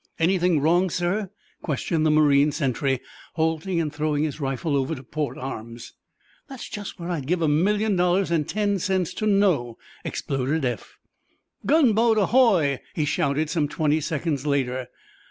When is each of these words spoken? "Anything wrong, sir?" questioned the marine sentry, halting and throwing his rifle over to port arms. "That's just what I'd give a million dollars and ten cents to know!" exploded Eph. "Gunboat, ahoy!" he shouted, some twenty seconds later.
"Anything 0.17 0.61
wrong, 0.61 0.89
sir?" 0.89 1.29
questioned 1.61 2.07
the 2.07 2.09
marine 2.09 2.51
sentry, 2.51 3.01
halting 3.35 3.79
and 3.79 3.93
throwing 3.93 4.23
his 4.23 4.39
rifle 4.39 4.75
over 4.75 4.95
to 4.95 5.03
port 5.03 5.37
arms. 5.37 5.93
"That's 6.49 6.67
just 6.67 6.99
what 6.99 7.11
I'd 7.11 7.27
give 7.27 7.43
a 7.43 7.47
million 7.47 7.97
dollars 7.97 8.31
and 8.31 8.49
ten 8.49 8.79
cents 8.79 9.13
to 9.13 9.27
know!" 9.27 9.77
exploded 10.03 10.65
Eph. 10.65 10.97
"Gunboat, 11.67 12.17
ahoy!" 12.17 12.79
he 12.95 13.05
shouted, 13.05 13.51
some 13.51 13.67
twenty 13.67 14.01
seconds 14.01 14.43
later. 14.43 14.87